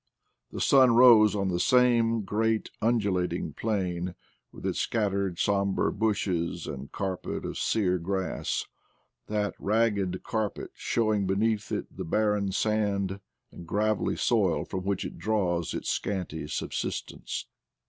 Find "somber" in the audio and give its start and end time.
5.37-5.91